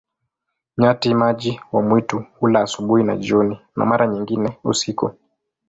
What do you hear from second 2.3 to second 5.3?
hula asubuhi na jioni, na mara nyingine usiku.